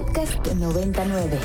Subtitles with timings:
[0.00, 1.38] Podcast 99.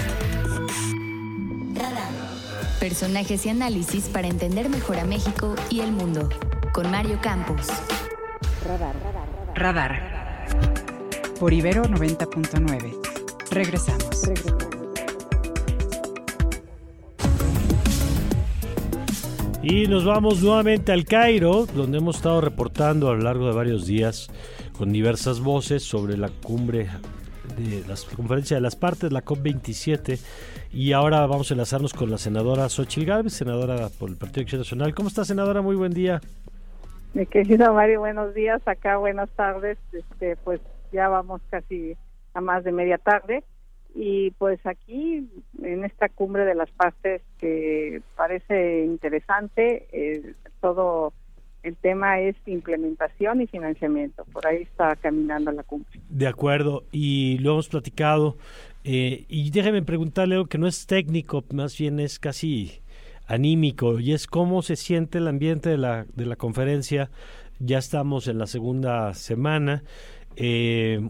[2.80, 6.30] Personajes y análisis para entender mejor a México y el mundo.
[6.74, 7.68] Con Mario Campos.
[8.66, 8.96] Radar.
[9.56, 10.46] Radar.
[11.38, 12.96] Por Ibero 90.9.
[13.52, 14.22] Regresamos.
[19.64, 23.86] Y nos vamos nuevamente al Cairo, donde hemos estado reportando a lo largo de varios
[23.86, 24.30] días
[24.78, 26.88] con diversas voces sobre la cumbre
[27.58, 30.20] de la conferencia de las partes, la COP27.
[30.72, 34.42] Y ahora vamos a enlazarnos con la senadora Xochitl Gálvez, senadora por el Partido de
[34.42, 34.94] Acción Nacional.
[34.94, 35.62] ¿Cómo está, senadora?
[35.62, 36.22] Muy buen día.
[37.14, 38.62] Mi querido Mario, buenos días.
[38.68, 39.78] Acá, buenas tardes.
[39.94, 40.60] Este, pues
[40.92, 41.96] ya vamos casi
[42.34, 43.44] a más de media tarde.
[43.94, 45.30] Y pues aquí,
[45.64, 51.14] en esta cumbre de las partes que parece interesante, eh, todo
[51.64, 54.26] el tema es implementación y financiamiento.
[54.34, 56.00] Por ahí está caminando la cumbre.
[56.16, 58.38] De acuerdo, y lo hemos platicado.
[58.86, 62.80] Eh, y déjeme preguntarle algo que no es técnico, más bien es casi
[63.28, 67.10] anímico, y es cómo se siente el ambiente de la, de la conferencia.
[67.60, 69.84] Ya estamos en la segunda semana.
[70.38, 71.10] Eh,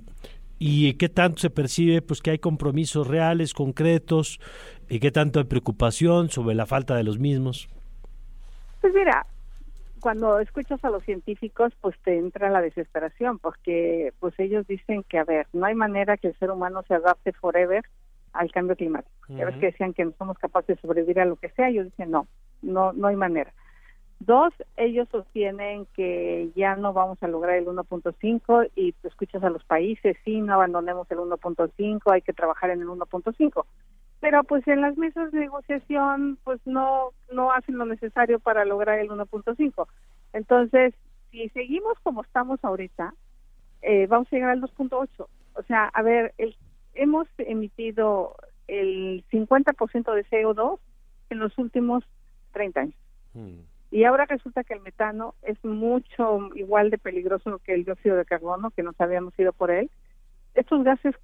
[0.57, 4.39] y qué tanto se percibe pues que hay compromisos reales, concretos,
[4.89, 7.67] y qué tanto hay preocupación sobre la falta de los mismos.
[8.81, 9.27] Pues mira,
[10.05, 15.17] cuando escuchas a los científicos, pues te entra la desesperación, porque pues ellos dicen que,
[15.17, 17.83] a ver, no hay manera que el ser humano se adapte forever
[18.31, 19.15] al cambio climático.
[19.29, 21.85] Ya ves que decían que no somos capaces de sobrevivir a lo que sea, ellos
[21.85, 22.27] dicen no,
[22.61, 23.51] no, no hay manera.
[24.19, 29.49] Dos, ellos sostienen que ya no vamos a lograr el 1.5 y tú escuchas a
[29.49, 33.65] los países, sí, no abandonemos el 1.5, hay que trabajar en el 1.5.
[34.19, 38.99] Pero pues en las mesas de negociación pues no no hacen lo necesario para lograr
[38.99, 39.87] el 1.5.
[40.33, 40.93] Entonces,
[41.31, 43.13] si seguimos como estamos ahorita,
[43.81, 45.27] eh, vamos a llegar al 2.8.
[45.53, 46.55] O sea, a ver, el,
[46.93, 48.35] hemos emitido
[48.67, 50.79] el 50% de CO2
[51.29, 52.03] en los últimos
[52.53, 52.95] 30 años.
[53.33, 53.59] Mm.
[53.91, 58.25] Y ahora resulta que el metano es mucho igual de peligroso que el dióxido de
[58.25, 59.89] carbono, que nos habíamos ido por él.
[60.53, 61.15] Estos gases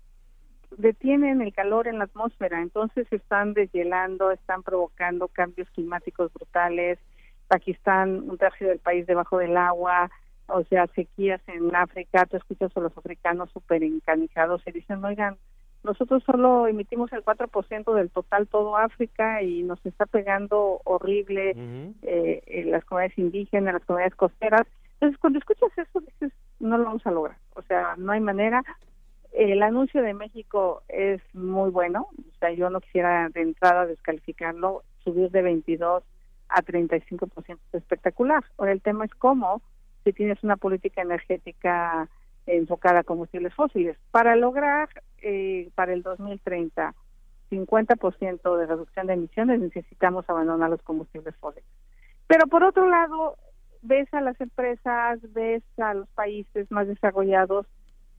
[0.78, 7.00] detienen el calor en la atmósfera, entonces están deshielando, están provocando cambios climáticos brutales.
[7.48, 10.10] Pakistán, un tercio del país debajo del agua,
[10.48, 15.38] o sea, sequías en África, tú escuchas a los africanos súper encanijados y dicen, oigan,
[15.84, 21.56] nosotros solo emitimos el 4% del total todo África y nos está pegando horrible
[22.04, 24.68] eh, en las comunidades indígenas, las comunidades costeras.
[24.94, 27.38] Entonces, cuando escuchas eso, dices, no lo vamos a lograr.
[27.56, 28.64] O sea, no hay manera.
[29.50, 32.10] El anuncio de México es muy bueno.
[32.16, 34.84] O sea, yo no quisiera de entrada descalificarlo.
[35.04, 36.04] Subir de 22
[36.48, 38.44] a 35% es espectacular.
[38.60, 39.64] Ahora, el tema es cómo,
[40.04, 42.08] si tienes una política energética
[42.46, 43.98] enfocada a combustibles fósiles.
[44.12, 44.90] Para lograr
[45.24, 46.94] eh, para el 2030
[47.50, 51.68] 50% de reducción de emisiones necesitamos abandonar los combustibles fósiles.
[52.28, 53.38] Pero por otro lado,
[53.82, 57.66] ves a las empresas, ves a los países más desarrollados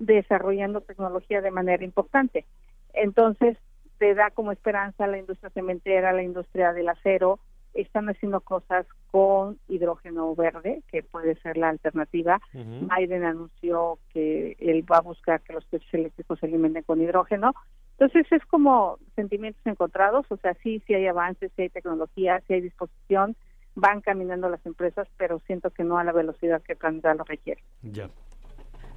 [0.07, 2.45] desarrollando tecnología de manera importante.
[2.93, 3.57] Entonces,
[3.99, 7.39] te da como esperanza la industria cementera, la industria del acero,
[7.73, 12.41] están haciendo cosas con hidrógeno verde, que puede ser la alternativa.
[12.53, 17.55] Biden anunció que él va a buscar que los coches eléctricos se alimenten con hidrógeno.
[17.93, 22.55] Entonces es como sentimientos encontrados, o sea, sí, sí hay avances, sí hay tecnología, sí
[22.55, 23.37] hay disposición,
[23.75, 27.25] van caminando las empresas, pero siento que no a la velocidad que el planeta lo
[27.25, 27.63] requiere.
[27.83, 28.11] Ya.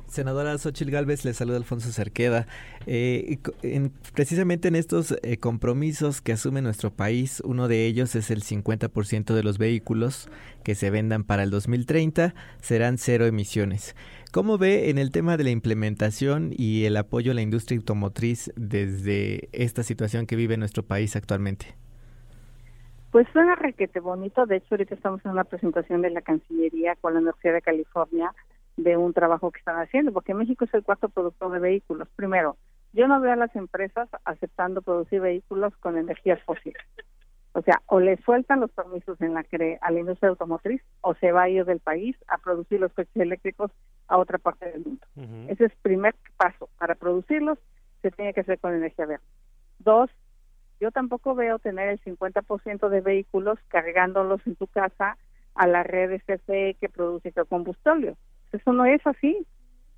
[0.07, 2.47] Senadora Xochil Gálvez, le saluda Alfonso Cerqueda.
[2.85, 3.39] Eh,
[4.13, 9.33] precisamente en estos eh, compromisos que asume nuestro país, uno de ellos es el 50%
[9.33, 10.29] de los vehículos
[10.63, 13.95] que se vendan para el 2030 serán cero emisiones.
[14.31, 18.51] ¿Cómo ve en el tema de la implementación y el apoyo a la industria automotriz
[18.55, 21.75] desde esta situación que vive nuestro país actualmente?
[23.11, 24.45] Pues suena requete bonito.
[24.45, 28.33] De hecho, ahorita estamos en una presentación de la Cancillería con la Universidad de California
[28.85, 32.07] de un trabajo que están haciendo, porque México es el cuarto productor de vehículos.
[32.15, 32.55] Primero,
[32.93, 36.81] yo no veo a las empresas aceptando producir vehículos con energías fósiles.
[37.53, 39.43] O sea, o le sueltan los permisos en la
[39.81, 43.15] a la industria automotriz o se va a ir del país a producir los coches
[43.15, 43.71] eléctricos
[44.07, 45.05] a otra parte del mundo.
[45.49, 46.69] Ese es el primer paso.
[46.77, 47.57] Para producirlos
[48.03, 49.25] se tiene que hacer con energía verde.
[49.79, 50.11] Dos,
[50.79, 55.17] yo tampoco veo tener el 50% de vehículos cargándolos en tu casa
[55.55, 58.15] a la red CFE que produce combustible.
[58.55, 59.45] Eso no es así.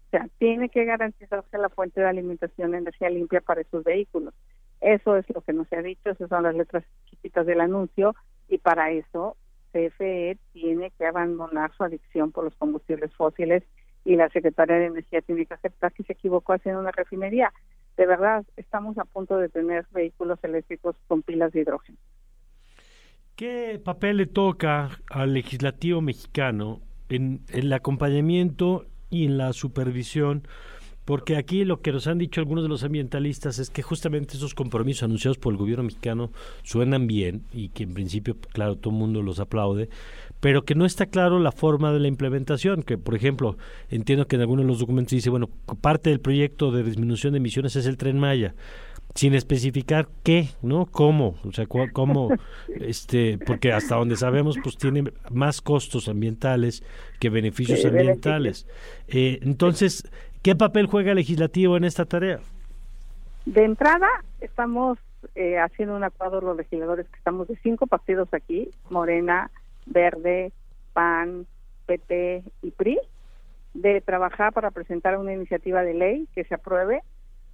[0.08, 4.34] O sea, tiene que garantizarse la fuente de alimentación de energía limpia para esos vehículos.
[4.80, 8.16] Eso es lo que nos ha dicho, esas son las letras chiquitas del anuncio
[8.48, 9.36] y para eso
[9.74, 13.64] CFE tiene que abandonar su adicción por los combustibles fósiles
[14.06, 17.52] y la Secretaría de Energía tiene que aceptar que se equivocó haciendo una refinería.
[17.98, 21.98] de verdad estamos a punto de tener vehículos eléctricos con pilas de hidrógeno.
[23.36, 30.48] ¿Qué papel le toca al legislativo mexicano en, el acompañamiento y en la supervisión?
[31.08, 34.54] Porque aquí lo que nos han dicho algunos de los ambientalistas es que justamente esos
[34.54, 36.34] compromisos anunciados por el gobierno mexicano
[36.64, 39.88] suenan bien y que en principio, claro, todo el mundo los aplaude,
[40.42, 43.58] pero que no está claro la forma de la implementación, que por ejemplo,
[43.90, 45.50] entiendo que en algunos de los documentos dice, bueno,
[45.80, 48.54] parte del proyecto de disminución de emisiones es el tren Maya,
[49.16, 50.86] sin especificar qué, ¿no?
[50.86, 51.36] ¿Cómo?
[51.44, 52.30] O sea, cómo,
[52.80, 56.84] este, porque hasta donde sabemos, pues tiene más costos ambientales
[57.20, 58.68] que beneficios ambientales.
[59.08, 60.10] Eh, entonces,
[60.44, 62.40] ¿qué papel juega el legislativo en esta tarea?
[63.46, 64.08] De entrada,
[64.42, 65.00] estamos
[65.36, 69.50] eh, haciendo un acuerdo los legisladores que estamos de cinco partidos aquí, Morena,
[69.86, 70.52] Verde,
[70.94, 71.48] PAN,
[71.86, 73.00] PT y PRI,
[73.74, 77.02] de trabajar para presentar una iniciativa de ley que se apruebe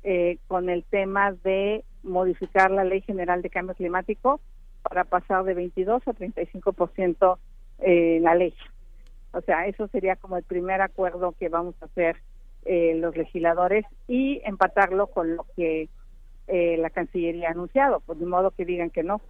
[0.03, 4.39] eh, con el tema de modificar la Ley General de Cambio Climático
[4.81, 7.37] para pasar de 22 a 35%
[7.79, 8.53] eh, la ley.
[9.31, 12.17] O sea, eso sería como el primer acuerdo que vamos a hacer
[12.65, 15.89] eh, los legisladores y empatarlo con lo que
[16.47, 19.21] eh, la Cancillería ha anunciado, por pues de modo que digan que no.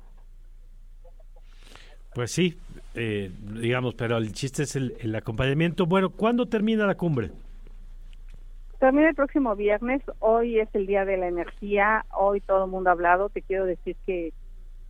[2.13, 2.59] Pues sí,
[2.93, 5.85] eh, digamos, pero el chiste es el, acompañamiento.
[5.87, 7.31] Bueno, ¿cuándo termina la cumbre?
[8.83, 10.01] Termina el próximo viernes.
[10.19, 12.03] Hoy es el Día de la Energía.
[12.11, 13.29] Hoy todo el mundo ha hablado.
[13.29, 14.33] Te quiero decir que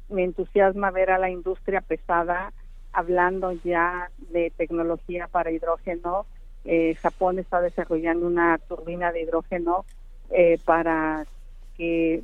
[0.09, 2.53] me entusiasma ver a la industria pesada
[2.91, 6.25] hablando ya de tecnología para hidrógeno.
[6.65, 9.85] Eh, Japón está desarrollando una turbina de hidrógeno
[10.31, 11.27] eh, para
[11.77, 12.23] que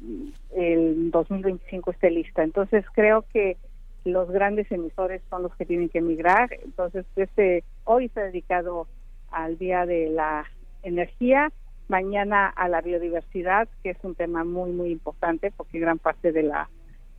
[0.56, 2.42] el 2025 esté lista.
[2.42, 3.57] Entonces creo que
[4.06, 6.50] los grandes emisores son los que tienen que emigrar.
[6.63, 8.88] Entonces, este hoy se ha dedicado
[9.30, 10.48] al Día de la
[10.81, 11.51] Energía,
[11.89, 16.44] mañana a la biodiversidad, que es un tema muy, muy importante porque gran parte de
[16.44, 16.69] la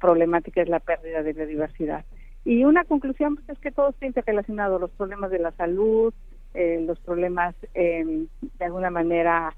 [0.01, 2.05] problemática es la pérdida de biodiversidad.
[2.45, 6.15] Y una conclusión pues, es que todo está interrelacionado, los problemas de la salud,
[6.55, 8.27] eh, los problemas eh,
[8.59, 9.55] de alguna manera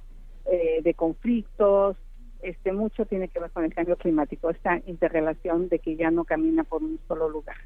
[0.46, 1.96] eh, de conflictos,
[2.42, 6.24] este mucho tiene que ver con el cambio climático, esta interrelación de que ya no
[6.24, 7.56] camina por un solo lugar.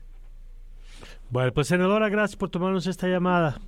[1.30, 3.58] Bueno, pues senadora, gracias por tomarnos esta llamada.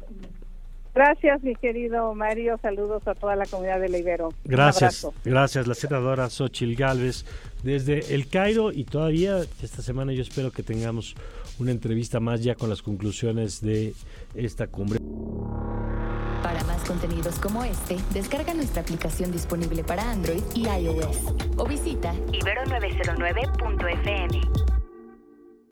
[0.98, 2.58] Gracias, mi querido Mario.
[2.60, 4.30] Saludos a toda la comunidad de Ibero.
[4.42, 7.24] Gracias, gracias, la senadora Xochil Gálvez
[7.62, 11.14] desde El Cairo y todavía esta semana yo espero que tengamos
[11.60, 13.94] una entrevista más ya con las conclusiones de
[14.34, 14.98] esta cumbre.
[16.42, 22.12] Para más contenidos como este, descarga nuestra aplicación disponible para Android y iOS o visita
[22.32, 24.67] ibero909.fm.